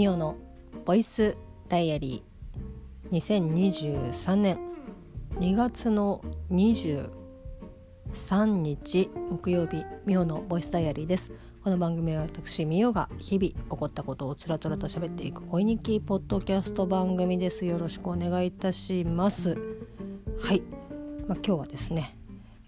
[0.00, 0.38] ミオの
[0.86, 1.36] ボイス
[1.68, 3.18] ダイアリー。
[3.18, 4.58] 2023年。
[5.34, 11.30] 2月の23日木曜日ミオのボイスダイアリーです。
[11.62, 17.66] この番組は私ミオが日々起こったことをつらつらと喋っていく恋日記ポッドキャスト番組です。
[17.66, 19.50] よろしくお願いいたします。
[20.40, 20.62] はい、
[21.28, 22.16] まあ、今日はですね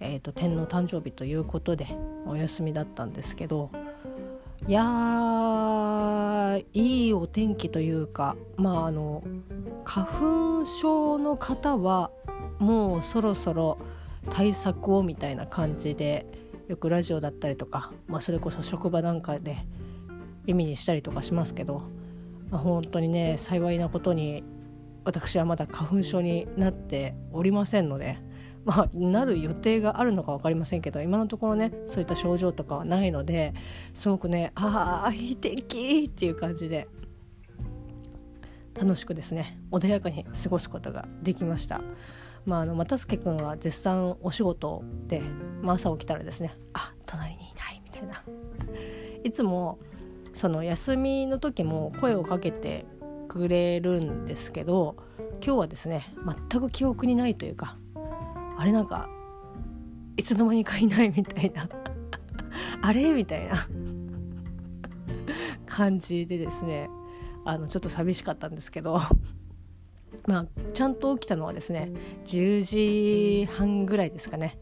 [0.00, 1.86] えーと天皇誕生日ということで
[2.26, 3.70] お休みだったんですけど
[4.68, 9.24] いやいいお天気というかまああの
[9.84, 10.06] 花
[10.60, 12.12] 粉症の方は
[12.60, 13.78] もうそろそろ
[14.30, 16.26] 対策をみたいな感じで
[16.68, 19.66] よくラジオだったりとか、まあ、それこそ職場なんかで
[20.46, 21.82] 耳にしたりとかしますけど、
[22.48, 24.44] まあ、本当にね幸いなことに
[25.04, 28.18] 私はまだ花粉症になっておりませんので。
[28.64, 33.54] まあ、なる予定があるのか分かりませんけど今のところねそういった症状とかはないので
[33.92, 36.86] すごくねああいい天気っていう感じで
[38.74, 41.82] 楽しくですね穏やかに過ごすことができました。
[42.44, 45.22] まあ、あの又助君は絶賛お仕事で、
[45.60, 48.24] まあ、朝起きたらですねあ隣にいないみたいな
[49.22, 49.78] いつも
[50.32, 52.84] その休みの時も声をかけて
[53.28, 54.96] くれるんですけど
[55.44, 56.12] 今日はですね
[56.50, 57.76] 全く記憶にないというか
[58.62, 59.08] あれなんか
[60.16, 61.68] いつの間にかいないみたいな。
[62.80, 63.66] あれみたいな。
[65.66, 66.88] 感じでですね。
[67.44, 69.00] あのちょっと寂しかったんですけど。
[70.28, 71.90] まあちゃんと起きたのはですね
[72.24, 74.60] 10時半ぐらいですかね。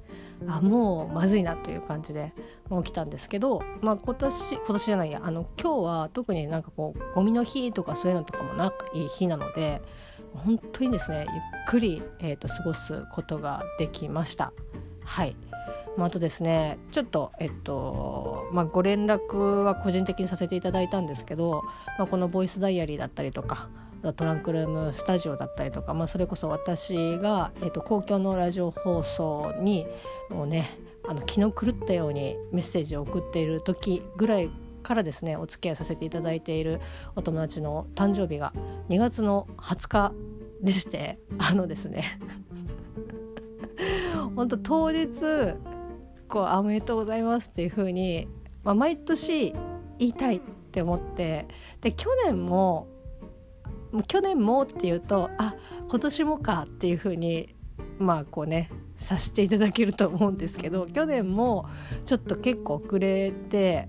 [0.48, 2.32] あもうまずいなという感じで
[2.70, 5.20] 起きたんですけど、まあ、今年今年じゃないや。
[5.22, 9.82] あの今日は特になんかこうゴミの日とかそういうのとかもない日なので
[10.34, 14.52] 本当にですねゆっくり、えーと、過ごすことができました。
[15.04, 15.36] はい
[15.96, 21.62] まあ、あとですねちょっと、えっとまあ、ご連絡は個人的にさせていただいたんですけど、
[21.98, 23.68] まあ、このボイスダイアリーだったりとか
[24.16, 29.86] トランクルームスタジオだったりとか、まあ、それこそ私が、えっと、公共のラジオ放送に
[30.30, 36.80] もうねあの気の狂ったようにメッセージを送っている時ぐらいからですねお付き合いさせていただいている
[37.16, 38.52] お友達の誕生日が
[38.88, 40.12] 2月の20日
[40.62, 42.20] でして あのですね
[44.36, 45.08] 本当当日
[46.28, 48.28] こう「おめでとうございます」っていう風に、
[48.62, 49.54] まあ、毎年
[49.98, 50.40] 言いたいっ
[50.70, 51.46] て思って
[51.80, 52.86] で去年も
[54.06, 55.56] 去年もっていうとあ
[55.88, 57.54] 今年もかっていう風に
[57.98, 61.66] まあこうねさしていただけると思うんですけど去年も
[62.04, 63.88] ちょっと結構遅れて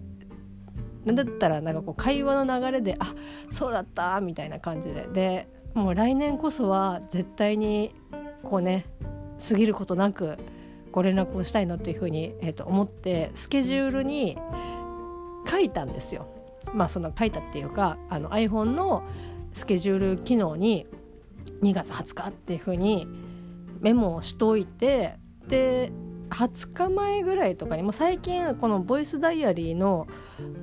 [1.06, 3.14] なんだったらなんかこう会話の流れで「あ
[3.50, 7.96] そうだった」みたいな感じででもう来年こそは絶対に
[8.44, 8.86] こうね
[9.50, 10.38] 過ぎることなく
[10.92, 14.38] ご連絡をしたいなというふうに、えー、と思ってスケジュールに
[15.50, 16.28] 書いたんですよ。
[16.74, 19.04] まあその書いたっていうかあの iPhone の
[19.54, 20.86] スケジュール機能に
[21.64, 23.08] 2月20日っていうふうに
[23.80, 25.92] メモをしといてで
[26.32, 30.08] 20日前ぐらいとかにも最近このボイスダイアリーの、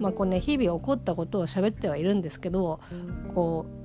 [0.01, 2.81] まあこうね、日々起こったことを喋ってはいるんですけど
[3.35, 3.79] こう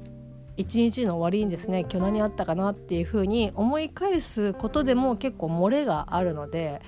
[0.56, 6.82] 一日の終わりにですね今日何あったかなっていうふうに思い返すことでも結構漏れがあるので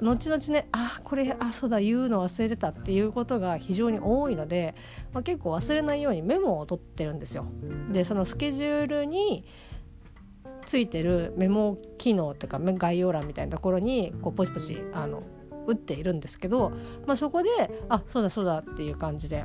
[0.00, 4.74] 後々ねあこれあそうだ言うの忘れてたっていうことが非常に多いので、
[5.12, 7.46] まあ、結構忘れないようにメモを取ってるんですよ。
[7.92, 9.44] でそのスケジュールに
[10.64, 15.22] ついてるメモ機能というか概要欄みたいなところにこうポチポチあの
[15.66, 16.70] 打っているんですけど、
[17.06, 17.48] まあ、そこで
[17.88, 19.44] あそうだそうだっていう感じで。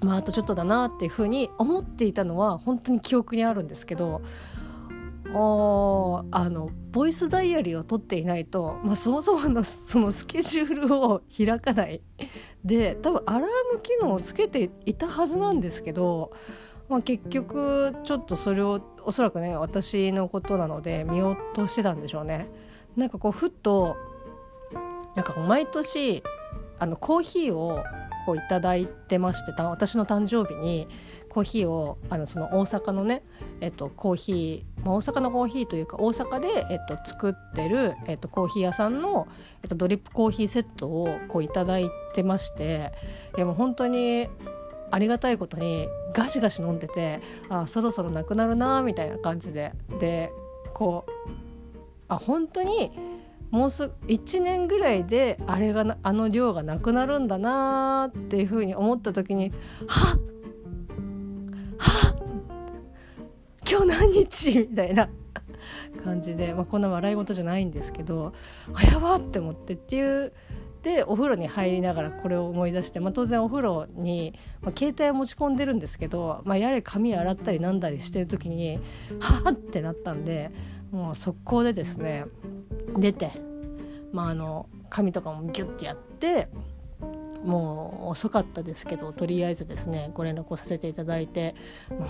[0.00, 4.20] まあ、あとちょっとだなっていうふうに思っていたのは本当に記憶にあるんですけど
[5.32, 12.02] おあのボイスダイアリーを取っていないと、まあ、そもそものそのスケジュールを開かない
[12.64, 13.40] で多分アラー
[13.74, 16.32] ム機能をつけていたはずなんですけど
[16.88, 22.46] まあ、結局ちょっとそれをおそらくね私のことなので見落としてたんでしょうね。
[22.96, 23.96] なんかこうふっと
[25.14, 26.22] なんか毎年
[26.78, 27.82] あのコーヒーを
[28.26, 30.88] こういただいてまして私の誕生日に
[31.28, 33.22] コーヒーをあのその大阪のね、
[33.60, 39.28] えっと、コーヒー、まあ、大阪のコーヒーというか大阪で、えっと、作ってる、えっと、コーヒー屋さんの、
[39.62, 42.92] えっと、ドリップコーヒーセットをこういただいてまして
[43.36, 44.28] いやもう本当に
[44.94, 49.72] ありがたいことにガシガシ飲んでてあそろそろなくなるなみたいな感じで。
[49.98, 50.32] で
[50.72, 51.10] こう
[52.08, 52.90] あ本当に
[53.50, 59.52] もうすぐ1年ぐらいであれがあの量がなくなるんだなっていうふうに思った時に
[59.86, 60.20] はっ
[61.78, 62.16] はっ
[63.68, 65.08] 今日何日みたいな
[66.04, 68.32] 感じで、まあ、こんな笑い事じゃないんですけど
[68.74, 70.32] あやばって思ってっていう
[70.84, 78.78] でお風呂に入りながらこれを思い出して、まあ、当然お風呂に、まあ、携帯を持ち込んでるんですけど、まあ、やれ髪洗ったりなんだりしてる時に
[79.18, 80.50] はっってなったんで
[80.92, 82.26] もう速攻でですね
[82.98, 83.32] 出て、
[84.12, 86.48] まあ、あの髪とかもギュッてやって
[87.44, 91.54] もう遅かったですけどとりあえずですねご連絡をさせていただいて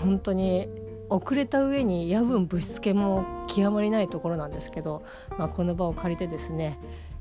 [0.01, 0.67] 本当に
[1.09, 5.05] 遅れた上に夜分ぶしつけも極まりないところなんですけど、
[5.37, 6.79] まあ、この場を借りてですね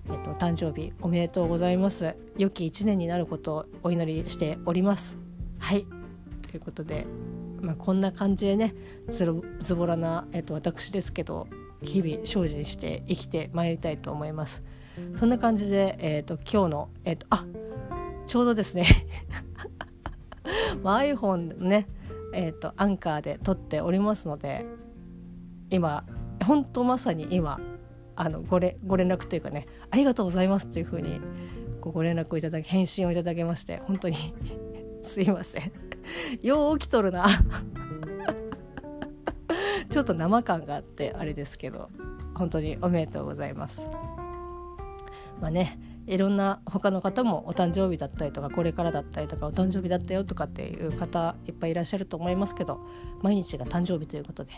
[0.09, 2.15] えっと、誕生日おめでとうございます。
[2.37, 5.19] 良き一年になることをお祈りしております。
[5.59, 5.87] はい。
[6.43, 7.07] ということで、
[7.61, 8.75] まあ、こんな感じでね
[9.09, 11.49] ずずぼらな、えっと、私ですけど
[11.83, 14.63] 日々精進して生きてまいりたいと思います。
[15.17, 17.45] そんな感じで、えっと、今日の、えっと、あ
[18.27, 18.87] ちょうどですね。
[20.85, 21.87] iPhone ね
[22.35, 24.67] えーと、アンカーで撮っておりますので
[25.71, 26.05] 今
[26.45, 27.61] 本当まさに今
[28.17, 31.21] あのごれご連絡というかねありがとうございますというふうに
[31.81, 34.17] ご連絡をいただき返信をいただけまして本当に
[35.03, 35.73] すいません。
[36.43, 37.27] よう起きとるな。
[39.91, 41.91] ちょっと生感があってあれですけど
[42.35, 43.89] 本当におめでとうございます。
[45.41, 52.81] まあねいろんな他の方もお誕生日だったりとかこれからだったりとかお誕生日だったよとかっていう方いっぱいいらっしゃると思いますけど
[53.23, 54.53] 毎日が誕生日ということで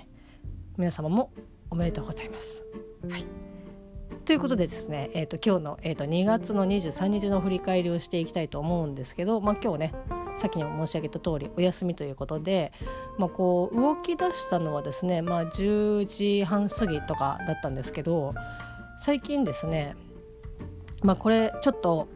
[0.76, 1.32] 皆様も
[1.70, 2.62] おめでとうございます。
[3.08, 3.45] はい。
[4.24, 9.92] ということでですね、えーと、今日の、えーと、2月の23日の振り返りをしていきたいと思うんですけど、まあ、今日ね
[10.36, 12.72] さっきにも申し上げた通りお休みということで、
[13.18, 18.34] まあ、こう動き出したのはですね、まあ、10時半過ぎとかだったんですけど
[18.98, 19.96] 最近ですね
[21.02, 22.08] まあこれちょっと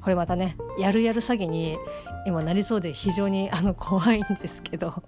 [0.00, 1.78] これまたねやるやる詐欺に
[2.26, 5.02] 今なりそうで非常にあの怖いんですけど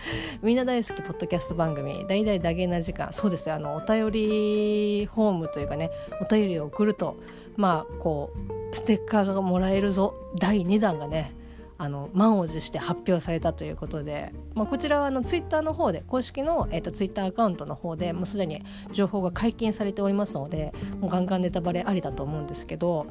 [0.42, 5.90] みんな大好きポッドキャスト番組「大々だげな時間」そうですあのお便りフォームというかね
[6.20, 7.16] お便りを送ると
[7.56, 8.30] まあこ
[8.72, 10.14] うステッカーがもらえるぞ。
[10.38, 11.34] 第2弾がね
[11.78, 23.06] あの満を持して発表されたということで、まあ、こちらはあのツイッターの方で公式の、えーと、ツイッターアカウントの方でもうすでに情報が解禁されておりますのでもうガンガンネタバレありだと思うんですけど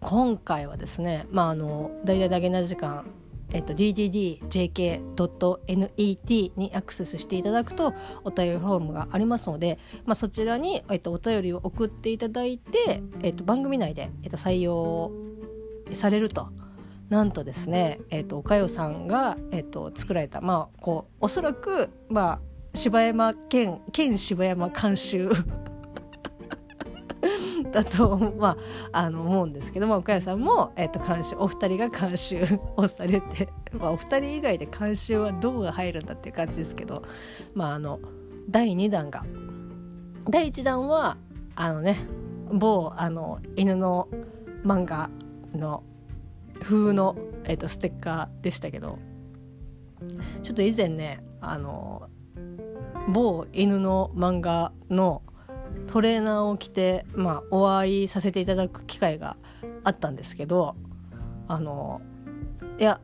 [0.00, 3.04] 今回はですねまああの大々だけな時間
[3.52, 5.18] えっと、ddjk.net
[6.56, 15.10] にアクセスしていただくとお便りフォームがありますので、まあ、そちらに、えっと、お便りを送っていただいて、えっと、番組内で、えっと、採用
[15.94, 16.48] されると。
[17.08, 22.40] なんとですね、えーと、おかよさんが、えーと、作られたまあこうおそらく、まあ、
[22.74, 25.30] 柴山県県柴山監修
[27.72, 28.56] だと、ま
[28.92, 37.02] あ、あの思うんですけども岡谷さんも、えーと、監修お二人が監修をされて、まあ、お二人以外で監修はどうが入るんだっていう感じですけど、
[37.54, 38.00] まあ、あの
[38.48, 39.24] 第2弾が。
[40.30, 41.16] 第1弾は
[41.54, 41.98] あのね
[42.52, 44.08] 某あの犬の
[44.64, 45.10] 漫画
[45.54, 45.82] の
[46.60, 48.98] 風の、えーと、ステッカーでしたけど
[50.42, 52.08] ちょっと以前ねあの
[53.08, 55.22] 某犬の漫画の
[55.86, 59.36] トレーナーを着て、まあ、お会いさせていただく機会が
[59.84, 60.76] あったんですけど
[61.46, 62.00] あの
[62.78, 63.00] いや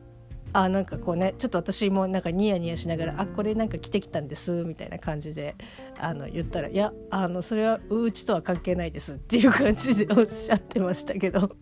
[0.53, 5.55] あなんかこうねちょっと私もなんかニヤニヤしながら「あこれなんか着てきたんです」みたいな感じで
[5.99, 11.55] あの言ったら「いやあのそれはうちとは関係ないです」っていう感じでおっしゃってましたけど。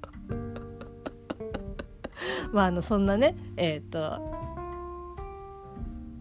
[2.53, 4.21] まあ、あのそんなね、えーと、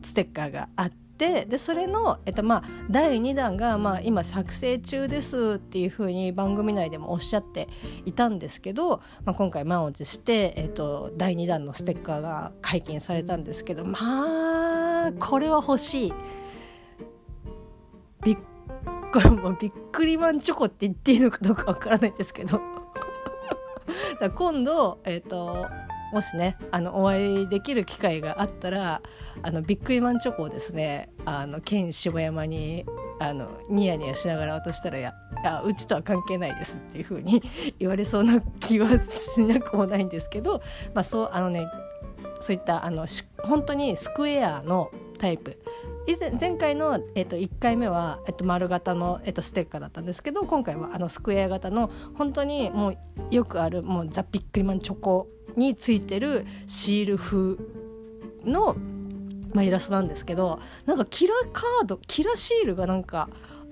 [0.02, 1.01] ステッカーがあって
[1.46, 7.68] でそれの、えっとまあ、第2弾が、まあ、今作成中ですっていうふうに番組内でもおっしゃって
[8.04, 13.98] いたんですけど、まあ、今回満を持して、えっと、第2弾のステッカーが解禁されたんですけどま
[15.06, 16.12] あこれは欲しい。
[18.24, 18.38] びっ
[19.12, 22.60] これもビックリマンチョコって言っていいのかどうかわからないんですけど
[24.34, 25.66] 今度、えーと
[26.12, 29.02] もしねあのお会いできる機会があったら
[29.42, 32.84] あのビッグイマンチョコをですねあの県芝山に
[33.18, 35.14] あのニヤニヤしながら渡したらや
[35.44, 37.42] あ「うちとは関係ないです」っていう風に
[37.78, 40.60] 言われそうな気はしなくもないんですけど、
[40.94, 41.66] まあ、そうあのね
[42.40, 43.06] そういったあの
[43.44, 45.58] 本当にスクエアのタイプ。
[46.06, 52.96] 以前前回の、えっと、1回目は、えっと、丸型の、えっと、ステッカーだったんですけど今回はあのスクエア型の本当にもう
[53.30, 57.56] よくあるもうザ・ビックリマンチョコについてるシール風
[58.44, 58.76] の、
[59.52, 63.28] まあ、イラストなんですけどなんかキラカードキラシールがなんか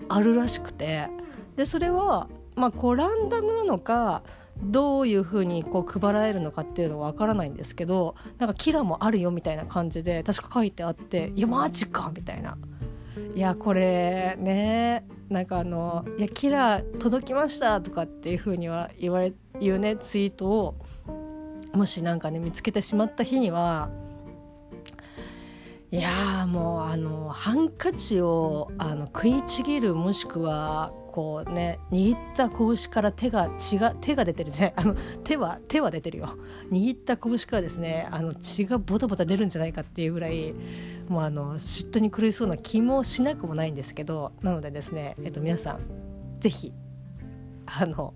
[0.09, 1.09] あるらしくて
[1.57, 4.23] でそれは、まあ、こうランダムなのか
[4.63, 12.57] どういうふうにこう配られるのかっていうのはわからないんですけどなんかキラもあるよみたいな感じで確か書いてあって「いやマジか!」みたいな。
[13.35, 20.75] いやこれねなんかあの「いやキラ届きました」とかっていうふうには言われ言うねツイートを
[21.73, 23.91] もしなんかね見つけてしまった日には
[25.93, 36.29] いやもうあのハンカチをあの食いちぎるもしくはこうね握った拳から手が血が手が出てるね あの手は手は出てるよ。
[36.71, 40.55] 握った拳からですねあの血がボタボタ出るんじゃないかっていうぐらい
[41.09, 45.81] もうあの嫉妬に苦しそうな気もしなくもないんですけどなのでですね、えっと、皆さん
[46.39, 46.73] 是非
[47.79, 48.15] あの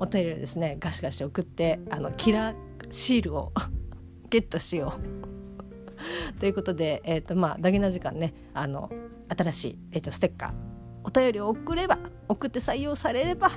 [0.00, 2.56] お便りをですねガシガシ送ってあのキラー
[2.90, 3.52] シールを
[4.30, 5.26] ゲットしよう。
[6.38, 8.90] ということで、えーとまあ、ダゲな時間ねあの
[9.28, 10.54] 新しい、えーとステッカー
[11.04, 13.50] お便りを送れば送って採用されれば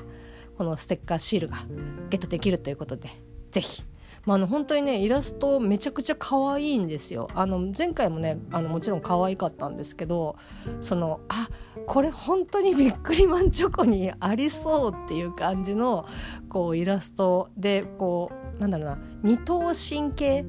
[0.56, 1.66] このステッカーシールが
[2.10, 3.10] ゲットできるということで
[3.52, 3.84] 是非
[4.26, 7.30] まあ、あの本当にねイラストめちゃくちゃ可愛いんですよ。
[7.36, 10.36] あの前回もねあのもちろん可愛かったんですけど
[10.82, 11.48] そのあ
[11.86, 16.06] これ本当にビックリマンチョコにありそうっていう感じの
[16.50, 20.46] こうイラストでこうなんだろうな二頭身系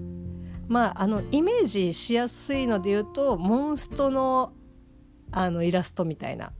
[0.68, 4.52] まああのイメージしやすいので言うとモンストの
[5.32, 6.52] あのイラストみたいな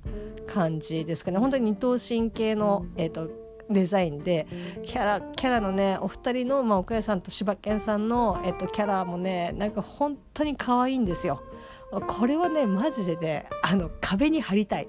[0.46, 1.38] 感じですかね。
[1.38, 3.28] 本当に二頭身系の、えーと、
[3.70, 4.46] デザインで
[4.82, 11.42] キャラキャラのねお二人の、まあ、岡谷さんと柴犬さんの、えーと、キャラもねなんか本当に可愛いんですよ。
[12.06, 14.88] これはねマジでねあの壁に貼りたい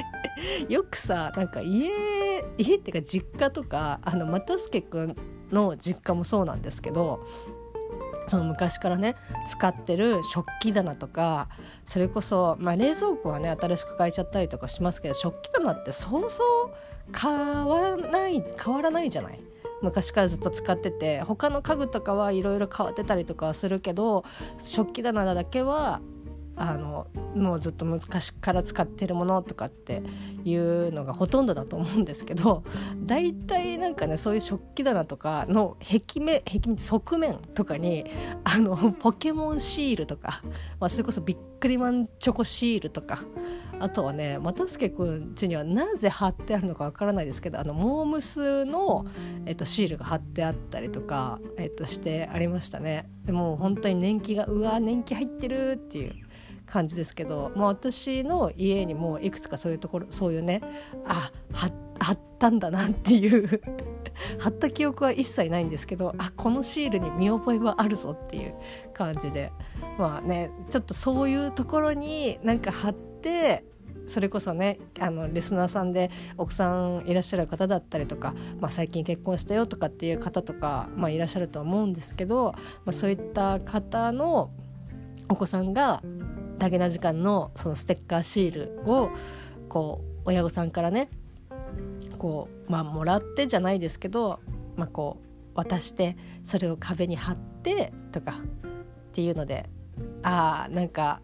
[0.70, 1.90] よくさなんか家
[2.56, 5.14] 家っていうか実家とかあの又助君
[5.52, 7.26] の実家もそうなんですけど
[8.30, 11.48] その昔からね使ってる食器棚とか
[11.84, 16.70] それこそ、まあ、冷蔵庫はね新しく変えちゃったりとかしますけど食器棚ってそうそう
[17.18, 19.40] 変わない変わらないじゃない？
[19.82, 24.24] 昔からずっと使ってて他の家具とかはいろいろ変わってたりとかはするけど
[24.58, 26.00] 食器棚だけは
[26.60, 30.02] あのもうずっと昔から使ってるものとかって
[30.44, 32.62] いうのがほとんどだと思うんですけど
[33.06, 38.04] 大体なんかねそういう食器棚とかの壁面壁面側面とかに
[38.44, 40.42] あのポケモンシールとか、
[40.78, 43.24] まあ、それこそビックリマンチョコシールとか
[43.80, 49.06] あとはね又助君家にはなぜ貼ってあるのかわからないですけどあのモームスの、
[49.46, 53.08] えっと、シールが貼ってあったりとか、えっと、してありましたね。
[53.24, 56.14] でも本当に年季がうわ年季入ってるっていう
[56.70, 60.62] 感じですけどもう私の家にもいくつかそういうところそういうね
[61.04, 61.66] あ貼
[62.12, 63.60] ったんだなっていう
[64.38, 68.54] 貼った記憶は一切ないんですけどあこのシールに見覚えはあるぞっていう
[68.94, 69.52] 感じで
[69.98, 73.64] まあねちょっとそういうところになんか貼って
[74.06, 82.52] それこそねあのリスナーさんで奥さんいらっしゃる方だったりとか、まあ、最近結婚したよとかっていう方とか、まあ、いらっしゃると思うんですけど、
[82.84, 84.50] まあ、そういった方の
[85.28, 86.02] お子さんが
[86.60, 89.10] ダゲな時間のそのステッカーシールを
[89.68, 91.08] こう親御さんからね
[92.18, 94.40] こうまあもらってじゃないですけど、
[94.76, 95.18] まあ、こ
[95.54, 99.68] う渡してそれを壁に貼ってとかっていうので
[100.22, 101.22] ああなんか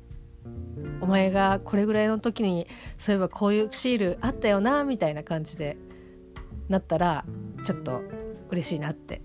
[1.00, 2.66] お前がこれぐらいの時に
[2.98, 5.76] そういえばこういうシールあったよなみたいな感じで
[6.68, 7.24] なったら
[7.64, 8.02] ちょっと
[8.48, 9.22] 嬉しいなって。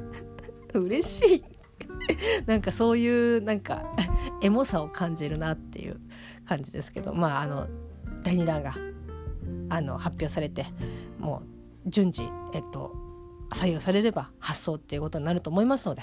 [0.74, 1.53] 嬉しい。
[2.46, 3.84] なんかそういうなんか
[4.42, 6.00] エモさを感じるなっていう
[6.46, 7.66] 感じですけどまああの
[8.22, 8.74] 第2弾が
[9.70, 10.66] あの発表されて
[11.18, 11.42] も
[11.86, 12.94] う順次、えっと、
[13.50, 16.02] 採用されれば発送っていうことになると思いますので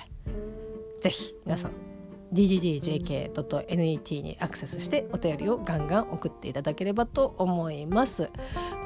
[1.01, 1.91] 是非皆さん
[2.34, 8.30] ddjk.net にアクセスしてお便りをガンガン送っていただければと思います。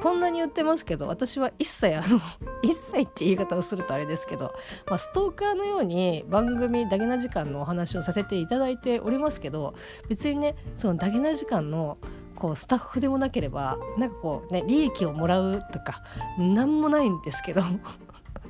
[0.02, 2.20] こんなに言ってますけど私は一切あの
[2.62, 4.52] 一切って言い方をするとあれですけど、
[4.86, 9.74] まあ、ストーカーのように番組ダゲな時間のお話をさせていただいておりますけど
[10.08, 11.98] 別にねそのダゲな時間の
[12.34, 16.02] こうスタッフでもなければなんかこうね利益をもらうとか
[16.38, 17.62] 何もないんですけど。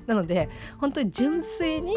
[0.06, 0.48] なので
[0.78, 1.92] 本当に純粋に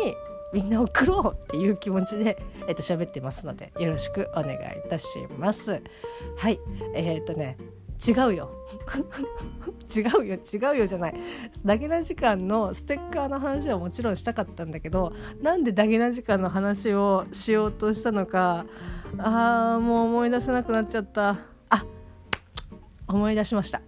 [0.54, 4.58] みんな送ろうっていう気持ちで、えっと喋ってますのでよろしくお願いい
[4.90, 5.82] たします。
[6.38, 6.60] はい。
[6.96, 7.58] えー、っとね
[8.08, 8.50] 違うよ。
[9.94, 10.36] 違うよ。
[10.36, 11.14] 違うよじゃない。
[11.66, 18.66] ダゲな時間のステッカーの話はもちろんしたかったんだけどなんでダゲな時間の話をしようとしたのか
[19.18, 21.38] あーもう思い出せなくなっちゃった。
[21.70, 21.86] あ
[23.08, 23.82] 思い出しました。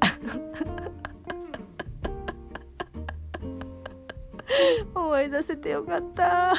[4.96, 6.54] 思い出せてよかった。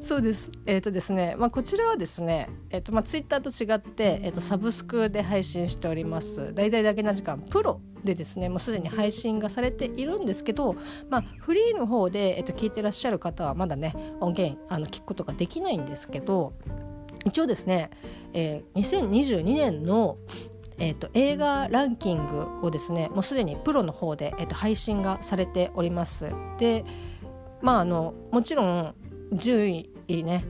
[0.00, 0.52] そうです。
[0.66, 6.54] えっ、ー、とですね、まあ、こちらはですね、えーとまあ、ツイッターと違って、えーと、サブスクで配信しております。
[6.54, 10.76] 大々だけな時間プロでですねもうすでに配信がされているんですけど、
[11.10, 16.54] まあ、フリーの方で、えーと、聞いてらっしゃる方はまだね音源あの聞くことができないんですけど
[17.26, 17.90] 一応ですね、
[18.32, 20.16] えー、2022年の
[20.78, 26.32] えーと、映画ランキングをですねもうすでにプロの方で、えーと、配信がされております。
[26.58, 26.84] で
[27.62, 28.94] まああのもちろん
[29.32, 30.44] 10位ね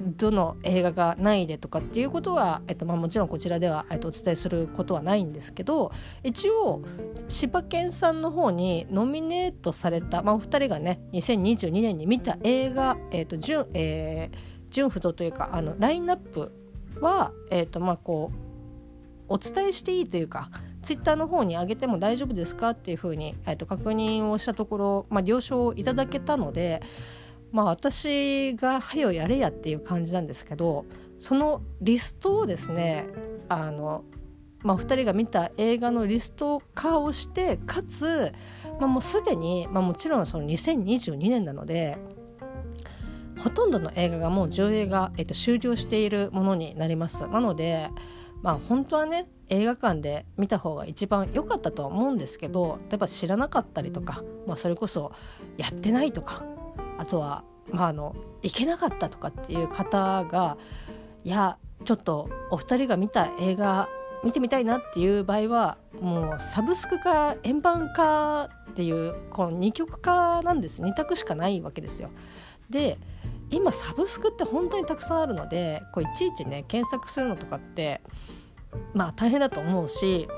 [0.00, 5.92] どの映画が何位でとかっていうことは、えっとまあ、もちろんこちらでは、えっと、お伝えすることはないんですけど
[6.22, 6.82] 一応
[7.28, 14.36] 柴犬さんの方にノミネートされた、まあ、お二人がね2022年に見た映画「えっと順えー、
[14.70, 16.50] 順不動」というかあのラインナップ
[17.00, 18.49] は、えっとまあ、こう
[19.30, 20.50] お伝えしていいというか
[20.82, 26.82] ツイッターの方に上げても大丈夫ですかっていうふうに、えっと、確認をしたところ、まあ、了承をいただけたので
[27.52, 30.84] まあ私が「はよやれや」っていう感じなんですけど
[31.20, 33.08] そのリストをですね
[33.48, 34.04] あの、
[34.62, 38.32] まあ、2人が見た映画のリスト化をしてかつ、
[38.80, 41.98] まあ、もうすでに、まあ、もちろんその2022年なので
[43.38, 47.26] ほとんどの映画がもう上映が、えっと、終了しているものになります。
[47.26, 47.88] なので
[48.42, 55.12] まあ本当はね映画館で見た方が一番良かったとは思うんですけど例えば知らなかったりとか、まあ、それこそ
[55.56, 56.44] やってないとか
[56.98, 60.56] あとは、まあ、あの行けなかったとかっていう方が
[61.24, 63.88] いやちょっとお二人が見た映画
[64.22, 72.10] 見てみたいなっていう場合はもうサブスクか円盤かっていうこの2極化なんです2択しかないわけですよ。
[72.68, 72.98] で
[73.50, 78.00] 今サブスクって本当にたくさんあるのでこういちいちね検索するのとかって
[78.94, 80.28] まあ大変だと思うし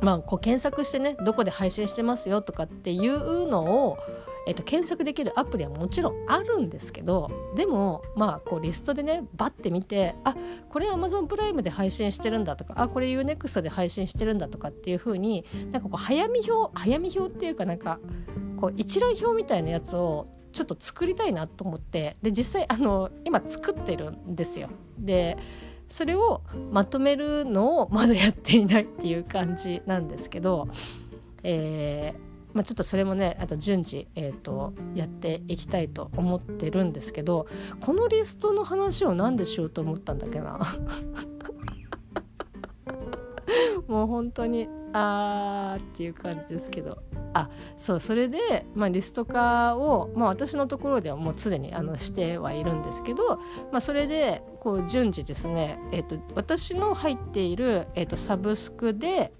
[0.00, 3.98] まあこう検索してねどこで配信してますよとかっていうのを
[4.44, 10.34] えっと、検索できるアプリはもちろんあるんですけどでもまあこうリストでねバッて見てあ
[10.68, 18.00] これ Amazon プライムで配信してるんだとかあこれ UNEXT で配信してるんだとかっていう風になんかこう早見表早見表っていうかなんか
[18.56, 24.68] こう一覧表みたいなやつをちょっと作りたいなと思ってで実際あの今作ってるんですよ。
[24.98, 25.36] で
[25.88, 30.68] それをまとめるのをまだやっていないっていう感じなんですけど、
[31.42, 37.46] えーまあ、ちょっとそれもねあと順次、えーと、やっていきたいと思ってるんですけど
[37.80, 40.60] このリストの話を何でしようと思ったんだっけな
[43.88, 47.02] もう本当にあーっていう感じですけど
[47.34, 53.36] あそうそれで、まあ、リスト化を、まあ、私のところではもうすでにあのしてはいるんですけど、
[53.70, 59.32] まあ、それでこう順次ですね、えーと、私の入っている、えーとサブスクで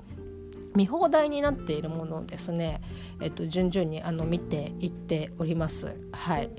[0.75, 2.81] 見放題になっているものをですね、
[3.21, 5.99] えっと、順々にあの見ていっております。
[6.13, 6.51] はい、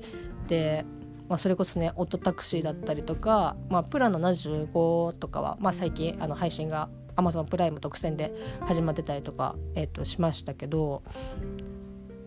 [0.46, 0.84] で
[1.28, 11.02] まあ、それこそねオットタクシーだったりとか、まあ、プラン75とかは、まあ、最近あの配信が Amazon プライム特選で始まってたりとか、えー、としましたけど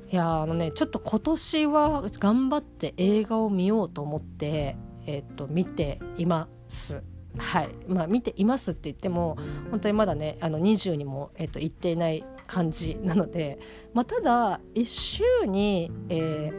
[0.09, 7.03] いやあのねちょっと今年は頑張って映画を見ようと思って、えー、と見ています。
[7.37, 9.37] はいまあ、見ていますって言っても
[9.69, 13.59] 本当にまだねあの20にも、えー、と行っていない感じなので、
[13.93, 16.51] まあ、ただ1週に、え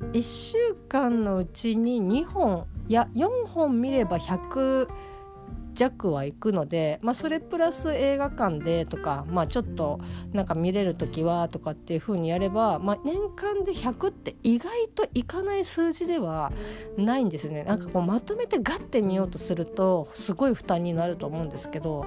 [0.00, 4.88] ー、1週間のうちに2本いや4本見れば100
[5.74, 10.00] 弱は行くので、まあ、それプラス映画館でとか、まあ、ちょっと
[10.32, 16.52] なんか見れる時はとかっていう風にやれば、まあ、年間で100って意外といかない数字では
[16.96, 22.06] ないんですねなんかこうまとめてガッて見ようとするとすごい負担になると思うんですけど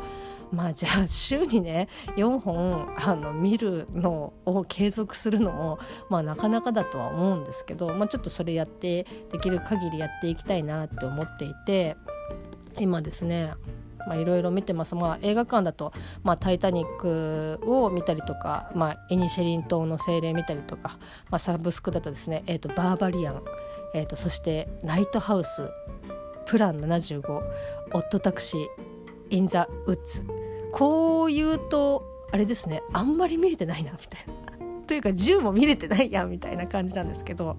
[0.52, 11.98] まあじゃあ週にね4本あの見るのを継続するのも、まあ、なかなかだとは思うんですけど、まあ、ちょっとそれやってできる限りやっていきたいなって思っていて。
[12.80, 13.54] 今ですね
[14.16, 15.92] いろいろ見てます、まあ、映画館だと
[16.24, 20.98] 「まあ、タイタニック」を見たりとか、まあ、エニシェリン島の精霊見たりとか、
[21.30, 23.44] まあ、サブスクだとですね、えーと、バーバリアン、
[23.94, 25.70] えーと、そして「ナイトハウス」
[26.46, 27.22] 「プラン75」
[27.94, 28.68] 「オットタクシー」
[29.30, 30.26] 「イン・ザ・ウッズ」
[30.72, 34.48] こう言うとあれですねあんまり見れてないなみたいな。
[34.88, 37.58] というか10も見れてないやんみたいな感じなんですけど。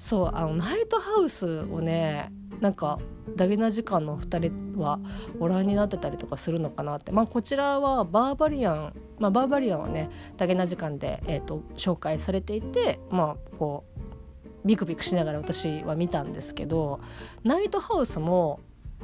[0.00, 2.98] そうあのナイトハウスをねなんか
[3.36, 5.00] ダゲな時間の2人は
[5.38, 14.00] ご覧になってたりとかするのかなって、まあ、こちらはバーバリアン、まあ、バーバリアンはねダゲな時間で、えーと、紹介されていてまあこう
[14.66, 17.00] ビクビクしながら私は見たんですけど
[17.44, 18.60] ナイトハウスも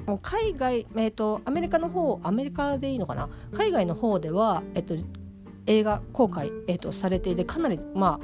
[0.06, 3.30] もう海外、えーと、アメリカの方アメリカでいいのかな？
[3.54, 4.94] 海外の方では、えーと、
[5.64, 8.20] 映画公開、えーとされていてかなりま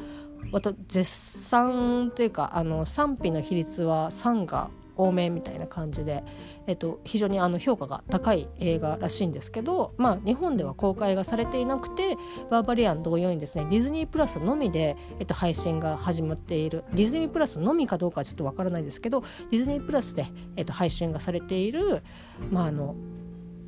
[0.53, 6.23] あ絶賛というかあの賛否の比率は3が多めみたいな感じで、
[6.67, 12.17] えっと、非常にあの評価が高い映画らしいんですけど、まあ、日本では公開がされていなくて
[12.51, 16.85] バーバリアン同様にですねディズニープラスのみで、えっと、配信が始まっている。
[16.93, 20.27] ディズニープラスのみかどうかはちょっとわからないですけどディズニープラスで、
[20.57, 22.03] えっと、配信がされている、
[22.51, 22.95] まあ、あの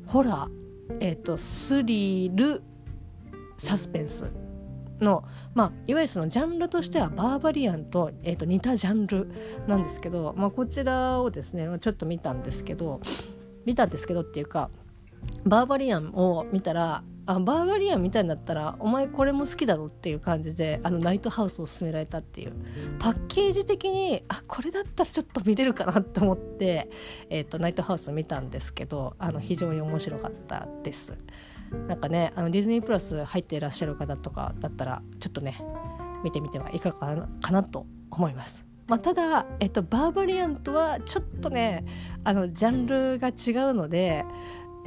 [0.07, 2.61] ホラー、えっと、スリル
[3.57, 4.31] サスペンス
[5.01, 9.29] の、まあ、いわゆるそのジャンルとしてはバーバリアンと,、えー、と似たジャンル
[9.67, 13.01] なんですけど、まあ、こちらをですねちょっと見たんですけど
[13.65, 14.69] 見たんですけどっていうか
[15.43, 22.53] バーバリアンを見たらあバーバリアンみたいになったらお前これも好きだろっていう感じであのナイトハウスを勧められたっていう
[22.99, 26.87] パッケージ的にあこれだったらちょっと見れるかなって思って、
[27.31, 31.17] えーと、ナイトハウスを見たんですけどあの非常に面白かったです。
[31.87, 35.59] なんかねあのディズニープラス入ってらっしゃる方とかだったらちょっとね
[36.23, 38.65] 見てみてはいかがかなと思います。
[38.87, 41.85] まあ、ただ、えっと、バーバリアンとはちょっとね
[42.23, 44.23] あのジャンルが違うので、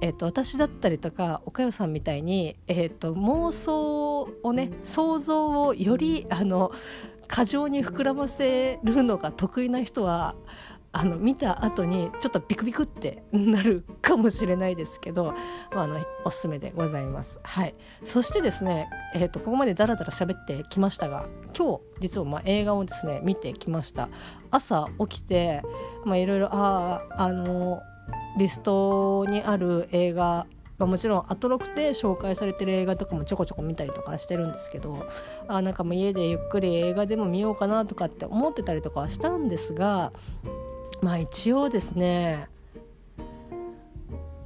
[0.00, 6.70] えっと、私だったりとかおかよさんみたいに、えっと、妄想をね想像をよりあの
[7.26, 10.36] 過剰に膨らませるのが得意な人は
[10.92, 15.34] あの見た後にちょっとビクビクってなるかもしれないですけど、
[15.72, 17.40] まあ、あのおすすめでございます。
[17.42, 17.74] はい、
[18.04, 24.08] そしてですね、えーと、ここまでダラダラ喋ってきましたが今日実はま映画をですね見てきました。
[24.50, 25.62] 朝起きて、
[26.06, 27.82] いろいろああの
[28.38, 30.46] リストにある映画
[30.78, 35.08] まあ、もちろんアトロクで紹介されてる映画とかもちょこちょこ見たりとかしてるんですけど
[35.48, 40.12] あなんかもう家でゆっくり映画でも見ようかなとかって思ってたりとかはしたんですが
[41.00, 42.48] まあ一応ですね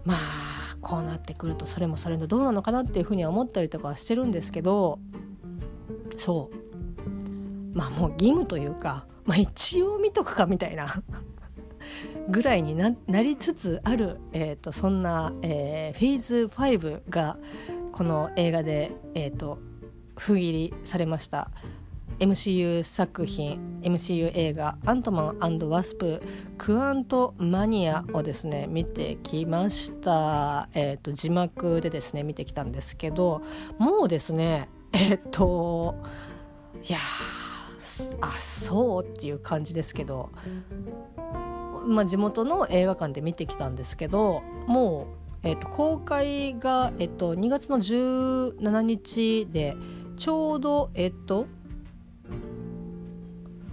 [0.04, 4.98] まあこうなってくるとそれもそれのどうなのかなっていうふうには思ったりとかはしてるんですけど
[6.18, 6.62] そう
[7.76, 11.02] まあもう義務というか、まあ、一応見とくかみたいな
[12.28, 17.38] ぐらいになりつつある、えーと、そんな、えー、フェーズ5が
[17.92, 19.58] この映画で、えーと、
[20.16, 21.50] 封切りされました。
[22.22, 26.22] MCU 作品 MCU 映画「アントマンワスプ・
[26.56, 33.42] クアントマニア」をですね見てきました、えーと、字幕でですね見てきたんですけど
[33.76, 35.96] もうですねえっ、ー、と
[36.88, 36.98] いや
[38.20, 40.30] あそうっていう感じですけど、
[41.84, 45.08] まあ、地元の映画館で見てきたんですけども
[45.42, 49.76] う、えーと、公開が、えーと、2月の17日で
[50.16, 51.46] ちょうどえっ、ー、と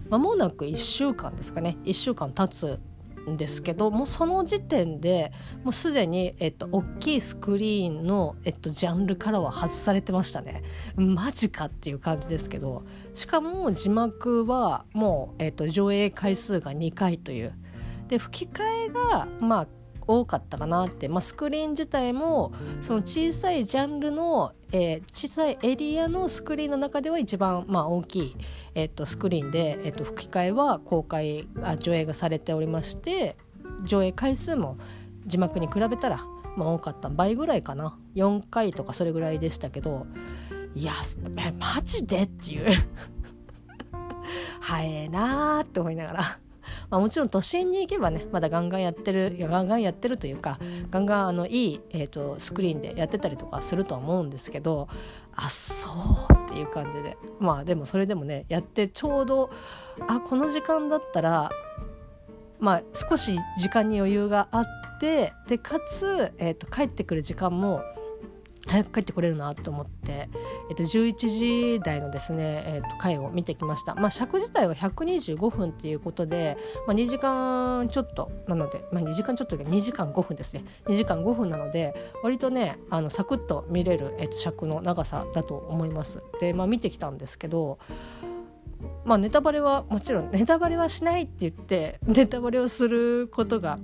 [0.09, 1.77] 間もなく1週間ですかね。
[1.85, 2.79] 1週間経つ
[3.29, 5.31] んですけどもうその時点で
[5.63, 10.63] もうすでに、えっと、大きいスクリーンの、えっと、ジャンルからは外されてましたね。
[10.95, 12.83] マジかっていう感じですけど。
[13.13, 17.53] しかも字幕はもう、えっと、上映回数が2回という。
[18.07, 19.67] で吹き替えがまあ
[20.09, 28.35] 多かったかなって、まあ、スクリーン自体もその小さいジャンルの、えー、小さいエリアのスクリーンの中では一番、まあ、大きい、
[28.73, 33.37] えー、とスクリーンで、えー、と吹き替えは公開あ上映がされておりまして
[33.83, 34.79] 上映回数も
[35.27, 36.17] 字幕に比べたら、
[36.57, 37.09] まあ、多かった。
[37.09, 37.95] 倍ぐらいかな。
[38.15, 40.07] 4回とかそれぐらいでしたけど
[40.73, 40.93] いや
[41.59, 42.65] マジでっていう。
[44.59, 46.39] 早えなーって思いながら。
[46.89, 54.87] まあ、もちろん都心に行けばねまだガンガンやってるいやガンガンやってるというかガンガンあのいい、えーと、スクリーンでやってたりとかするとは思うんですけど
[55.35, 55.89] あそ
[56.29, 57.17] うっていう感じで。
[57.39, 59.49] まあでもそれでもねやってちょうど
[60.07, 61.51] あこの時間だったら
[62.59, 64.65] まあ少し時間に余裕があっ
[64.99, 67.81] てでかつ、えーと帰ってくる時間も
[68.67, 70.29] 早く帰ってこれるなと思って、
[70.69, 80.63] えっと、11時台のですね、えっと、回を見てきました、まあ、尺自体は125分っていうことで、まあ、2時間ちょっとなので、まあ、2時間ちょっとで2時間5分ですね。
[80.85, 86.21] 2時間5分なので割とねあのサクッと見れる、えっと、尺の長さだと思います。
[86.39, 87.79] で、まあ、見てきたんですけど
[89.05, 93.79] まあネタバレはもちろんネタバレはしないって言ってネタバレをすることが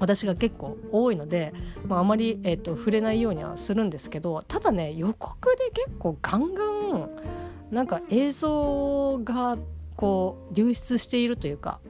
[0.00, 1.52] 私が結構多いので、
[1.86, 7.10] まあ、あまり、えーと、触れないようにはするんですけどただね予告で結構ガンガン
[7.70, 9.56] なんか映像が
[9.96, 11.80] こう流出しているというか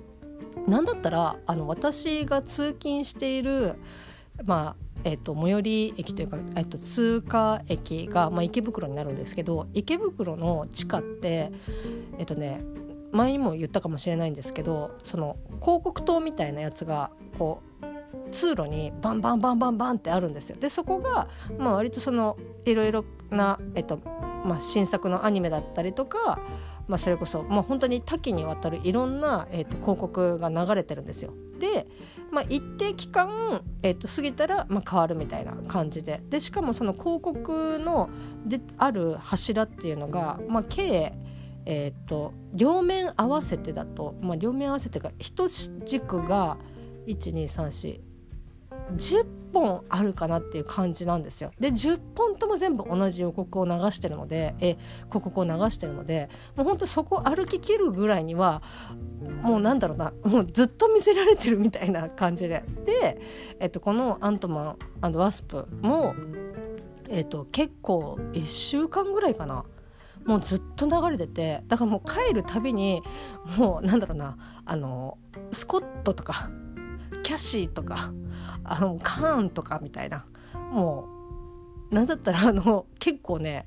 [0.67, 3.77] 何だったらあの私が通勤している
[4.45, 11.51] まあえと、最寄り駅というか、えーと、通過駅が、まあ、池袋になるんですけど池袋の地下って
[12.19, 12.63] えっ、ー、とね
[13.13, 17.70] 前にも言ったかもしれないんですけどその広告塔みたいなやつがこう
[18.31, 20.57] 通路にバンバンバンバンバンってあるんですよ。
[20.59, 23.99] でそこが、まあ、割とそのいろいろな、えっと
[24.45, 26.41] まあ、新作のアニメだったりとか、
[26.89, 31.33] まあ、それこそもう本当に多岐にわたるいろんな、えっと、広告が流れてるんですよ。
[31.59, 31.87] で、
[32.31, 38.09] まあ、一定期間、えー、と過ぎたら、まあ、変わるみたいな感じででしかもその広告の
[38.47, 41.13] である柱っていうのが、まあ、計
[41.67, 46.57] えーと、両面合わせてだと、まあ、両面合わせてが一軸が
[47.07, 48.10] 1234
[48.97, 51.53] 10本あるかなっていう感じなんですよ。
[51.59, 54.77] で10本とも全部同じ予告を流してるのでえ
[55.09, 58.63] 広告を流してるのでもうほんとそこ歩ききるぐらいには
[59.43, 63.21] もうなんだろうなもうずっと見せられてるみたいな感じでで、
[63.59, 66.15] えっと、この「アントマンワスプも」
[67.13, 69.65] えっと、結構1週間ぐらいかな
[70.25, 73.03] もうずっと流れててだからもう帰るたびに
[73.59, 75.19] もうなんだろうなあの
[75.51, 76.51] スコットとか
[77.25, 78.13] キャシーとか
[78.65, 80.25] あのカーンとかみたいな。
[80.55, 81.09] も
[81.91, 83.67] うなんだったらあの結構ね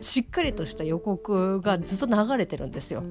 [0.00, 3.02] しっかりとした予告がずっと流れてるんですよ。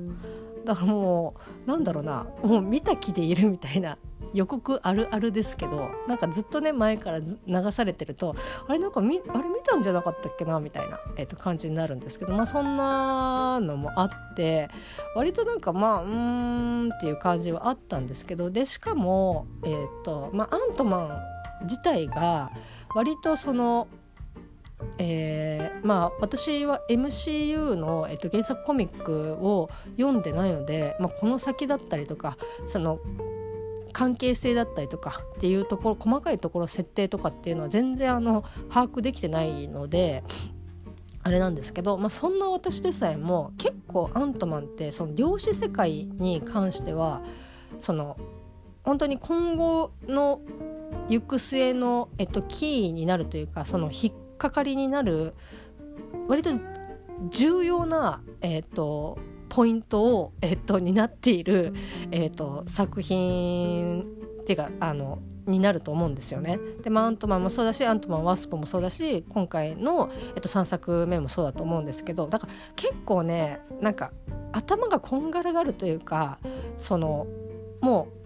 [0.65, 1.35] だからも
[1.65, 3.97] うなんだろうなもう見た気でいるみたいな。
[4.33, 8.35] 予告あるあるですけどなんかずっとね前から流されてると
[8.67, 9.21] あれなんかあれ見
[9.65, 14.69] たんじゃなかったっけなみたいな、えー、と感じになるんですけどまあそんなのもあって
[15.15, 22.51] 割となんかまあうーんっていう感じはあったんですけどでしかも、えーとまあ、アントマン自体が
[22.95, 23.87] 割とその
[24.99, 32.99] えー、まあ私は MCU の、えっと、原作コミックを読んでないので、まあ、この先だったりとかその
[33.97, 40.23] 関係性だったりとかっていうところ細かいところ設定とかっていうのは全然あの把握できてないので
[41.23, 47.23] あれなんですけど、まあ、そんな私でさえも結構アントマンってその量子世界に関しては
[47.79, 48.17] その
[48.83, 50.41] 本当に今後の
[51.09, 55.33] 行く末の、えっと、キーになるというかその引っかかりになる
[56.27, 56.51] 割と
[57.31, 59.17] 重要な、えっと、
[59.57, 61.73] ポイントを、えっと、担っている、
[62.11, 64.03] えっと、作品
[64.41, 65.17] っていうかあの
[65.47, 66.59] になると思うんですよね。
[66.83, 74.11] で、まあ、アントマンもそうだしアントマンワスプもそうだし今回の、えっと、3作目もそうだと思うんですけどだから結構ねなんか
[74.51, 76.37] 頭がこんがらがるというか
[76.77, 77.25] その
[77.81, 78.16] もう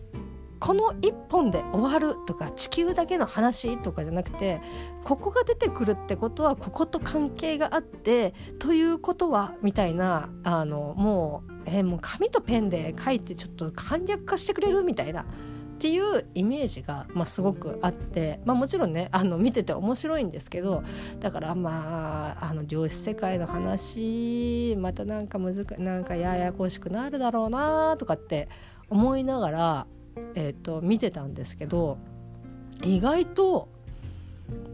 [0.62, 4.62] この1本で終わるとか地球だけの話とかじゃなくて
[5.04, 15.24] ここが出てくるってことはここと関係があってということはみたいなあのもう,、えー、もう紙とペンで書いてちょっと簡略化してくれるみたいな。
[15.24, 15.26] っ
[15.82, 20.84] ていうイメージが、まあ、すごくあって、まあ、もちろんねあの見てて面白いんですけど
[21.19, 28.47] だからまああの量子世界の話またなんか難なんかややこしくなるだろうなとかって
[28.91, 29.88] 思いながら
[30.36, 31.97] えーと、見てたんですけど
[32.84, 33.69] 意外と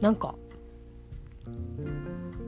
[0.01, 0.35] なんか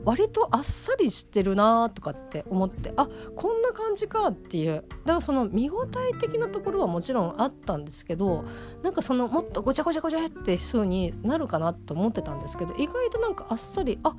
[0.04, 8.44] 割とあっさりしてるなとかって思ってあこんな感じかっていうだからその見応え的なところはもちろんあったんですけど
[8.82, 14.14] なんかそのもっとごちゃごちゃごちゃって風になるかなと思ってたんですけど意外となんかあっさりあ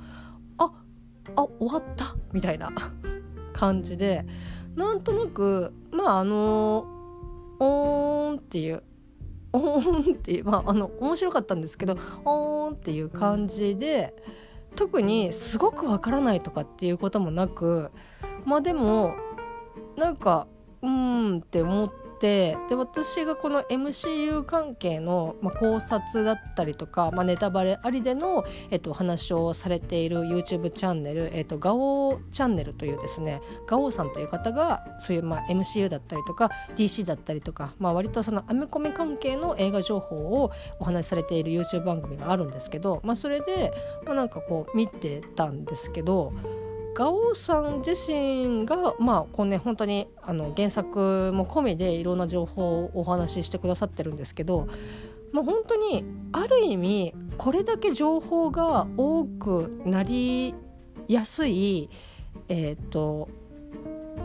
[0.58, 0.72] あ
[1.36, 2.70] あ終わったみたいな
[3.52, 4.24] 感じで
[4.76, 6.86] なんとなくまああの
[7.62, 8.82] おーんっていう
[9.52, 14.14] おーんっていう、まあ、あの面白かったんですけどおーんっていう感じで
[14.74, 17.92] 特にすごくわからないとかっていうこともなく
[18.44, 19.14] まあでも
[19.96, 20.48] なんか
[20.82, 43.72] うーんって思っててで私がこの MCU 関係の、まあ、考察だったりとか、まあ、ネタバレありでの、えっと、話をされている YouTube チャンネル、えっと、ガオチャンネルというですねガオさんという方がそういう、まあ、MCU だったりとか DC だったりとか、まあ、割とそのアメコミ関係の映画情報をお話しされている YouTube 番組があるんですけど、まあ、それで、
[44.06, 46.32] まあ、なんかこう見てたんですけど
[46.94, 54.66] ガオさん自身がまあこうね本当にあの原作も込みでいろんな情報をお話ししてくださってるんですけど
[55.32, 60.54] もう本当にある意味これだけ情報が多くなり
[61.08, 61.88] やすい
[62.48, 63.28] えっ、ー、と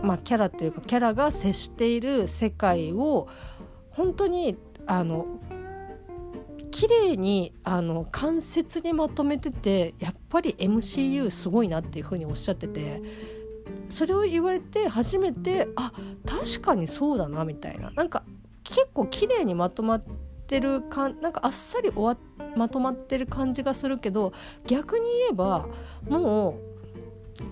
[0.04, 3.28] まあキャラというかキャラが接している世界を
[3.92, 5.26] 本当にあの
[6.72, 13.02] 綺麗にあに関節にまとめててやっぱり MCU すごいなっていうふうにおっしゃってて
[13.90, 15.92] それを言われて初めてあ
[16.26, 17.92] 確かにそうだなみたいな。
[17.92, 18.24] なんか
[18.64, 20.04] 結構綺麗にまとまっ
[20.48, 22.18] てるかなんかあっさり終わ
[22.56, 24.34] まとまってる感じがするけど
[24.66, 25.68] 逆に言えば
[26.10, 26.67] もう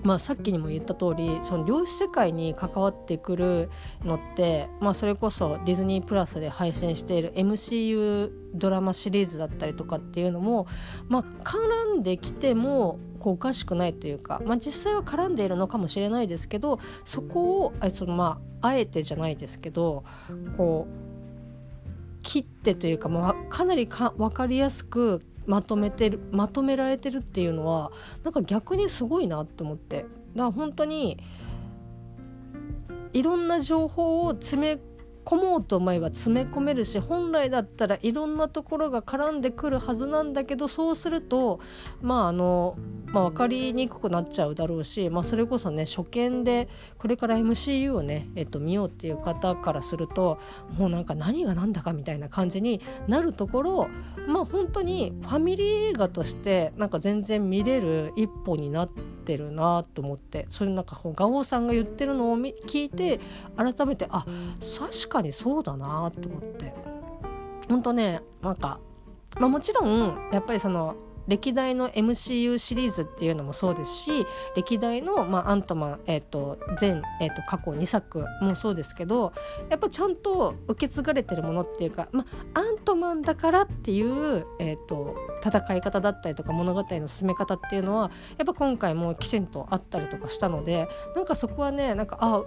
[0.04, 3.70] まあ、さっきにも言った通りその量子世界に関わってくる
[4.04, 10.68] のって、まあ、それこそディズニープラスで配信している MCU ドラマシリーズだったりとかっていうのも、
[11.08, 20.04] まあ、絡んできてもこうおかしくないというか、まあ、実際は絡んでいるのかもしれないですけどそこをあその、まあ、あえてじゃないですけど
[20.58, 27.92] こう切ってというか、まあ、かなりか分かりやすくまとめてるまとめられてるっていうのは
[28.24, 30.02] なんか逆にすごいなと思って。
[30.02, 31.18] だから本当に
[33.14, 34.82] いろんな情報を詰め
[35.26, 41.60] 込もうと思えば詰め込めるし本来だったらいろんなところが絡んでくるはずなんだけどそうすると
[42.02, 50.40] まああの、まあ、分かりにくくなっちゃうだろうし、まあ、それこそね初見でこれから MCU をね、えっと、見ようっていう方からすると
[50.78, 53.88] もうなんか何が何だかみたいな感じになるところ
[54.28, 63.20] まあ本当にファミリー映画としてなんか全然見れる一歩になってってるなと思ってそれなんかガオさんが言ってるのを聞いて
[63.58, 64.26] 改めてあ
[64.80, 66.96] 確かにそうだなと思って。
[67.68, 68.80] 本当ねなんか、
[69.40, 70.96] まあ、もちろんやっぱりその
[71.28, 79.34] 歴代の MCU シリーズっていうのもそうですし歴代の、まあ、アントマン、えーと、全、えーと、過去2作もそうですけど
[79.70, 92.44] やっぱちゃんと受け継がれてるものっていうか、まあ、アントマンだからっていう、えーと、戦い方だったりとか物語の進め方っていうのはやっぱ今回もきちんとあったりとかしたのでなんかそこはねなんかあ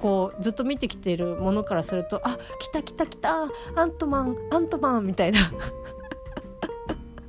[0.00, 5.38] こうずっと見てきているものからするとあ来た来た来たアントマンアントマンみたいな。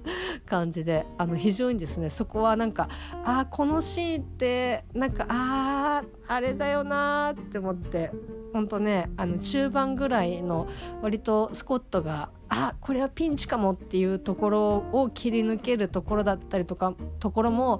[0.46, 2.90] 感じであの非常にですねそこはなんか
[3.24, 8.12] あこのシーンってなんかあああれだよなって思って
[8.54, 10.68] 本当ねあの中盤ぐらいの
[11.02, 17.80] 割とスコットがあこれはピンチかもっていうところを切り抜けるところだったりとかところも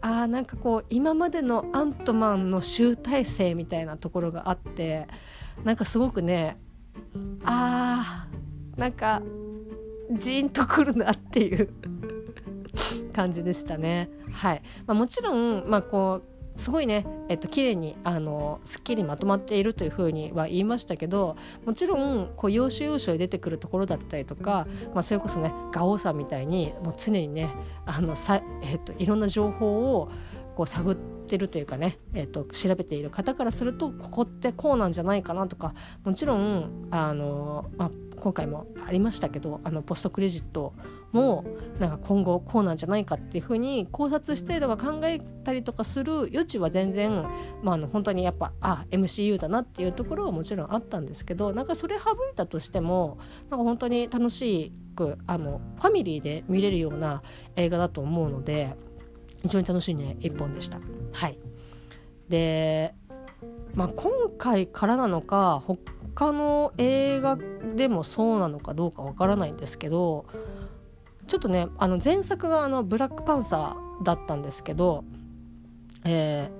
[0.00, 5.06] あなんかこう今までのアントマンの集大成みたいなところがあって
[5.64, 6.58] なんかすごくね
[7.44, 9.22] あーなんか
[10.12, 11.68] ジーンとくるなっていう
[13.12, 14.08] 感じでしたね。
[14.30, 27.50] はいまあ、もちろん、まあ、こうすごいね、えっと綺麗にあのすっきりまとまっているというふうには言いましたけどもちろんこう要所要所で出てくるところだったりとか、まあ、それこそねガオさんみたいにもう常にね
[27.84, 30.10] あのさ、えっと、いろんな情報を
[30.54, 40.72] こう探っててるというかね、えーと、調べている方からするとここってこうなんじゃないかなとかもちろんあの、まあ、今回もありましたけどあのポストクレジット
[41.12, 41.44] も
[41.78, 47.22] なんか今後こうなんじゃないかっていうふうに考察したりとか考えたりとかする余地は全然、
[47.62, 53.18] まあ、あの本当にやっぱあ MCU だなっていうところはもちろんあったんですけどなんかそれ省いたとしても
[53.50, 57.22] なんか本当に楽しくあのファミリーで見れるような
[57.56, 58.76] 映画だと思うので
[59.46, 60.80] 非常に楽しいね一本でした。
[61.12, 61.38] はい
[62.28, 62.94] で
[63.74, 67.38] まあ、今回からなのか他の映画
[67.76, 70.24] でもそうなのかどうかわからないんですけど
[71.26, 75.04] ちょっとねあの前作があのブラックパンサーだったんですけど、
[76.04, 76.50] え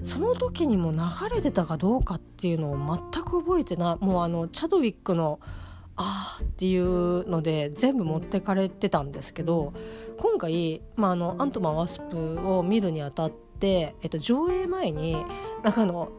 [0.00, 0.98] ー、その時にも流
[1.34, 5.38] れてたかどうかっていうのを全く覚えてないもうあのチャドウィックの
[5.98, 9.74] 「あー」っていうので全部持ってかれてたんですけど
[10.18, 15.16] 今回、まあ、あのアントマン・ワスプを見るにあたって、えっと、上映前に
[15.62, 16.10] なんかあの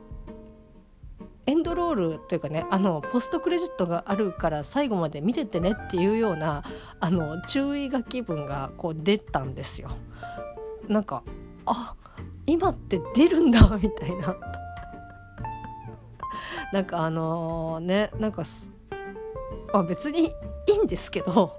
[1.45, 6.63] エンドロールというかねあのポストクレジットがあるから最後まで見ててねっていうような
[6.99, 9.89] あの注意書き文がこう出たんですよ。
[10.87, 11.23] なんか
[11.65, 11.95] あ
[12.45, 14.35] 今って出るんだみたいな
[16.71, 18.43] なんかあのー、ねなんか
[19.73, 20.31] あ別にい
[20.75, 21.51] いんですけど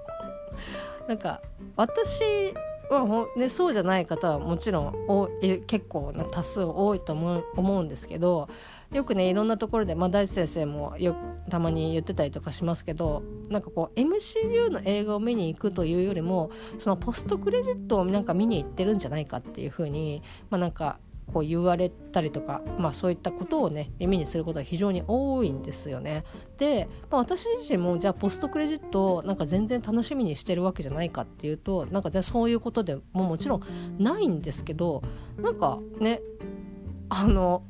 [1.07, 1.41] なんか
[1.75, 2.53] 私
[2.89, 5.29] は、ね、そうじゃない方はもちろんお
[5.65, 8.49] 結構な多数多いと思うんですけど
[8.91, 11.15] よくねいろんなところで、まあ、大地先生もよ
[11.49, 20.99] たまに言ってたりとかしますけどなんかこう MCU の映画を見に行くというよりもそのポストクレジットをなんか見に行ってるんじゃないかっていうふうに、まあ、なんか
[21.33, 26.23] こう言われたりとか、まあ、そういったことをね耳にすることが非常に多いんですよね。
[26.57, 33.63] で、まあ、私自身もじゃあポストクレジットなんか全然楽しみにしてるわけじゃないかっていうとなんかそういうことでももちろん
[33.97, 35.01] ないんですけど
[35.37, 36.21] なんかね
[37.09, 37.63] あの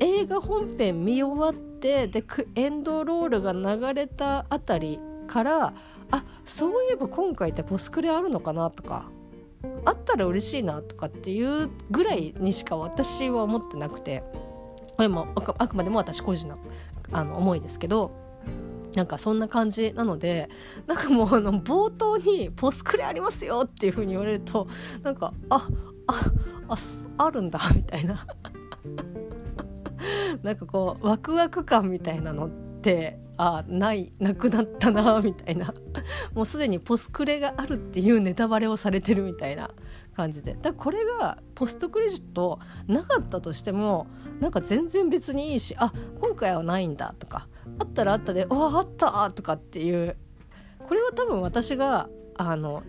[0.00, 2.22] 映画本編見終わってで
[2.54, 5.74] エンドロールが流れたあたりから
[6.10, 9.10] あそういえば今回ってポスクレあるのかなとか
[9.84, 14.22] あったら嬉しいなとかっていうぐらいにしか私は思ってなくて
[14.96, 16.58] これもあくまでも私個人の
[17.12, 18.10] あの思いですけど
[18.94, 20.48] なんかそんな感じなので
[20.86, 24.66] なんかもうあの冒頭に「ポスクレありますよ」っていう風に言われると
[25.02, 25.68] なんかあ
[26.06, 26.20] あ
[26.68, 26.76] あ
[27.18, 28.26] あるんだみたいな。
[30.42, 35.74] なんかこうワクワク感みたいなのっててあないなくなったなみたいな
[36.34, 39.70] もうすでにポスクレがあるっていうネタバレをされてるみたいな
[40.16, 44.06] 感じでだからこれがポストクレジットなかったとしても
[44.40, 47.48] なんか全然別にいいしあ今回はないんだとか
[47.80, 50.16] あったらあったで「わあった!」とかっていう
[50.86, 52.84] これは多分私があの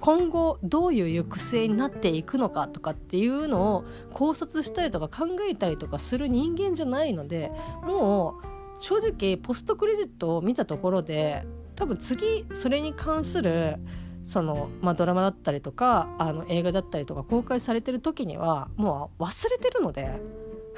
[0.00, 7.50] 今後どういう行く末になっていくのかとかっていうのを考察したりとか考えたりとかする人間じゃないので
[7.82, 13.76] もう正直ポストクレジットを見たところで多分次それに関する
[14.22, 20.20] その、まあ、ドラマだったりとかあの映画だったりとか公開されてる時にはもう忘れてるので。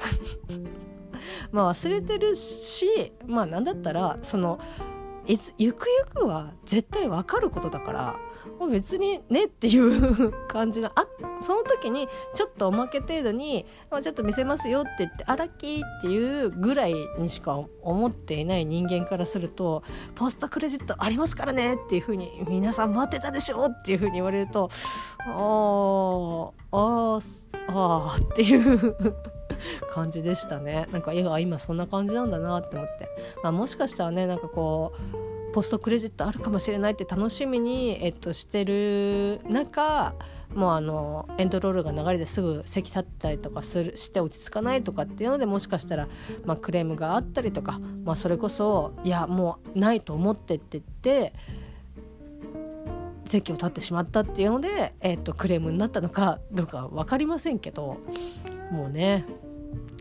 [1.51, 4.59] まあ忘れてるしまあ何だったらその
[5.57, 8.19] ゆくゆくは絶対わかることだから
[8.59, 11.05] もう別にねっていう感じがあ
[11.41, 19.83] その時にちょっとおまけ程度に、まあ、ちょっと見せますよって言って「あらき」っていうぐらいにしか思っていない人間からすると
[20.15, 24.69] 「ポストクレジットありますからね」っていうふうに「皆さん待ってたでしょ」っていうふうに言われると
[25.25, 29.15] 「あーあーあー」っていう
[29.91, 30.87] 感じでしたね。
[30.91, 33.09] なんか今そんな感じなんだなって思って、
[33.43, 34.93] まあ、もしかしたらねなんかこ
[35.27, 40.13] うポストクレジットあるかもしれないって楽しみに、えっと、してる中
[40.55, 46.07] もうあのエンドロールが流れですぐ席立ったりとかするして落ち着かないとかっていうのでもしかしたら、
[46.45, 51.33] まあ、クレームがあったりとか、まあ、それこそいやもうないと思ってって言って
[53.25, 57.97] 席を立ってしまったっていうので、えー、とクレームになったのかどうか分かりませんけど
[58.71, 59.25] もうね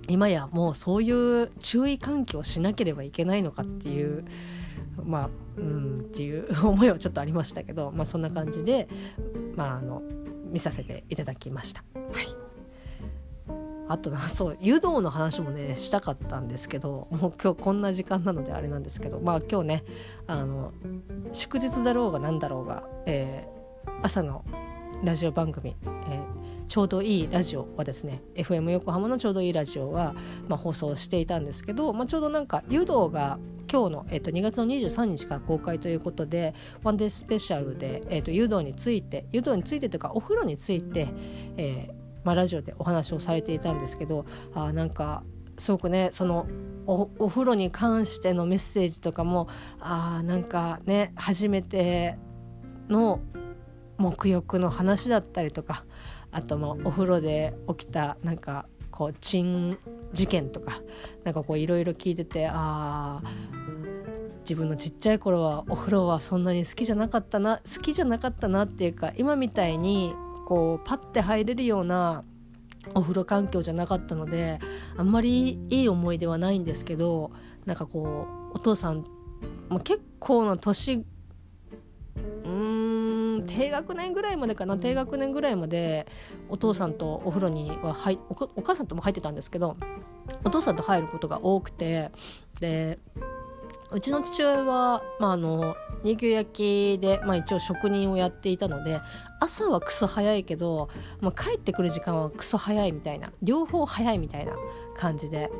[0.08, 4.24] 今やもうそういう注意喚起をしなければいけないのかっていう
[5.04, 8.88] まあうんっていう思いはちょっとありましたけど、まあ、そんな感じで、
[9.54, 10.02] まあ、あの
[10.50, 11.84] 見させていただきました。
[11.94, 12.50] はい
[13.88, 19.84] あとなそう湯道の話もねしたかったんですけどもう今日こんな時間なのであれなんですけどまあ今日ね
[20.28, 20.72] あの
[21.32, 24.44] 祝日だろうが何だろうが、えー、朝の
[25.02, 26.39] ラジオ番組、えー、
[26.70, 30.14] ちょうどいいラジオはですね FM 横浜のちょうどいいラジオは、
[30.46, 33.40] まあ、放送していたんですけど、まあ、ちょうどなんか湯道が
[33.70, 36.54] 今日の、えー、と2月の23日から公開ということで
[36.84, 41.08] ワンデースペシャルで、えー、と湯道について湯道についてというかお風呂について、
[41.56, 41.92] えー
[42.22, 45.24] まあ、ラジオでお話をされていたんですけどあなんか
[45.58, 46.46] すごくねその
[46.86, 49.48] お風呂に関してのメッセージとかも
[49.80, 52.16] あなんかね初めて
[52.88, 53.20] の
[53.98, 55.84] 沐浴の話だったりとか
[56.32, 59.78] あともお風呂で起きたなんかこう珍
[60.12, 60.80] 事件とか
[61.24, 63.20] なんかこういろいろ聞いててあ
[64.40, 70.12] 自分のちっちゃい頃はお風呂はそんなに好きじゃなかったな好きじゃなかったなっていうか今みたいに
[70.46, 72.24] こうパッて入れるような
[72.94, 74.58] お風呂環境じゃなかったので
[74.96, 77.30] あんまりいい思い出はないんですけど
[77.66, 79.04] なんかこうお父さん、
[79.68, 81.04] まあ、結構な年
[83.46, 86.06] 低学年ぐらいまでかな低学年ぐらいまで
[86.48, 89.76] お父さんとお風呂には入お母さんとも入ってたんですけど
[90.44, 92.10] お父さんと入ることが多くて
[92.60, 92.98] で
[93.92, 99.00] うちの父親は、まあ、あの肉焼きで、まあ、一応職人をやっていたので
[99.40, 100.88] 朝はクソ早いけど、
[101.20, 104.52] まあ、帰ってくる時間はクソ早いみたいな両方早いみたいな
[104.96, 105.50] 感じで。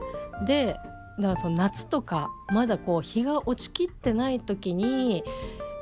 [0.47, 0.77] で
[1.19, 5.23] だからその夏とかまだこう日が落ちきってない時に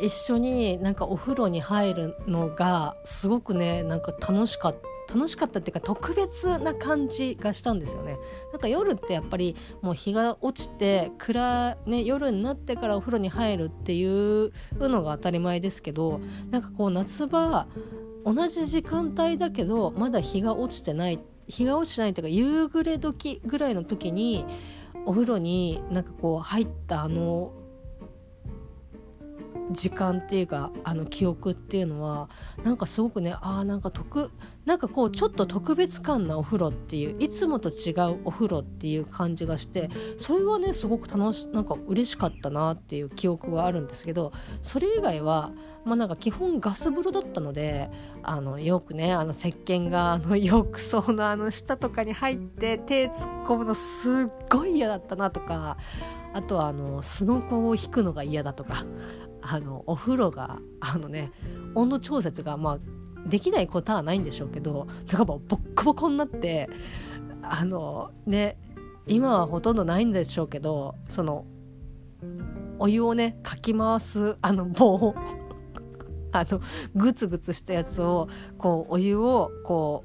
[0.01, 8.19] 一緒になんかお風呂に入るのがすごくねなんか楽しかった楽しかったっていうか特別な感じがしたんですよね。
[8.53, 16.21] なんか夜ってやっぱりもう日が落ちて暗ね夜になってからお風呂に入るっていうのが当たり前ですけど
[16.51, 17.67] なんかこう夏場
[18.25, 24.45] 同じ時間帯だけどまだ日が落ちてない日が落ちてないというか夕暮れ時ぐらいの時に
[25.07, 27.53] お風呂になんかこう入ったあの
[29.71, 32.29] 時間っていうかあの記憶っていうのは
[32.65, 34.31] なんかすごくねあなんか特
[34.65, 39.89] なんかこうちょっと特別感なお風呂っていういつもと違うお風呂っていう感じがして
[40.19, 45.53] それはねすごく楽しなんか嬉しかったなっていう記憶があるんですけどそれ以外は
[45.85, 47.91] まあなんか基本ガス風呂だったので
[48.23, 55.79] あのよくねあの石鹸があの浴槽のあの下とかに入って手突っ込むのすっごい嫌だったなとか
[56.35, 58.85] あとはあのすのこを引くのが嫌だとか
[59.51, 61.33] あのお風呂があのね
[61.75, 62.79] 温度調節がまあ
[63.29, 66.69] できないことはないんでしょうけどなんかもうボッコボコになって
[67.43, 68.59] あのね
[69.07, 71.47] 今はほとんどないんでしょうけどその
[72.79, 75.15] お湯をねかき回すあの棒
[76.33, 76.61] あの
[76.95, 78.29] グツグツしたやつを
[78.59, 80.05] こうお湯をこ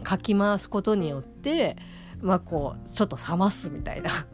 [0.00, 1.76] うかき回すことによって
[2.22, 4.10] まあこうちょっと冷ますみたいな。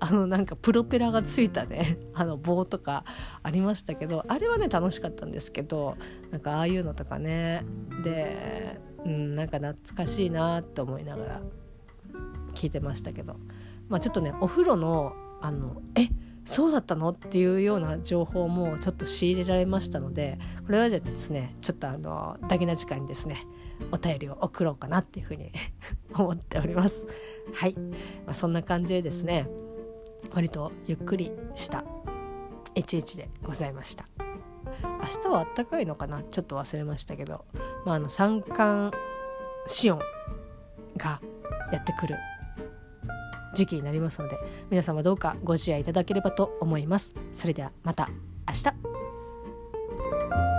[0.00, 3.04] あのなんかプロペラがついたね あの棒とか
[3.42, 5.96] ありましたけどあれはね楽しかったんですけど
[6.30, 7.64] なんかああいうのとかね。
[8.02, 11.42] で、うん、なんか懐かしいなと思いながら
[12.54, 13.36] 聞いてましたけど、
[13.88, 16.08] まあ、ちょっとねお風呂のあのえ
[16.44, 23.46] そうだったのっていうような情報もちょっと仕入れられましたのでこれはじゃあですねちょっとあの大事な時間にですね
[23.92, 25.52] お便りを送ろうかなっていうふうに
[26.16, 27.06] 思っております。
[27.52, 27.74] はい、
[28.24, 29.46] まあ、そんな感じでですね
[30.32, 31.84] 割とゆっくりした
[32.74, 34.04] 一日でございました。
[35.00, 36.22] 明日はあったかいのかな？
[36.22, 37.44] ちょっと忘れましたけど、
[37.84, 38.92] まあ、あの三寒
[39.66, 40.00] 四温
[40.96, 41.20] が
[41.72, 42.16] やってくる
[43.54, 44.36] 時期になりますので
[44.70, 47.14] 皆様どうかご自愛いただければと思います。
[47.32, 48.08] それではまた
[48.46, 50.57] 明日。